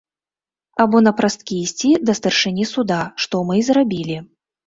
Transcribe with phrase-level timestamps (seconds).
[0.83, 4.17] Або напрасткі ісці да старшыні суда, што мы і зрабілі.